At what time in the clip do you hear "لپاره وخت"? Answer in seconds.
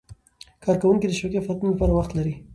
1.73-2.11